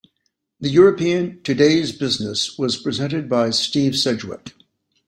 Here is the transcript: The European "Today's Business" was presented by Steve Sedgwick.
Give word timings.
The 0.59 0.69
European 0.69 1.43
"Today's 1.43 1.91
Business" 1.91 2.57
was 2.57 2.75
presented 2.75 3.29
by 3.29 3.51
Steve 3.51 3.95
Sedgwick. 3.95 4.53